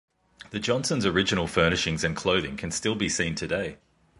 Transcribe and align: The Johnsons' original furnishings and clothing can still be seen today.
The 0.49 0.57
Johnsons' 0.57 1.05
original 1.05 1.45
furnishings 1.45 2.03
and 2.03 2.15
clothing 2.15 2.57
can 2.57 2.71
still 2.71 2.95
be 2.95 3.07
seen 3.07 3.35
today. 3.35 3.77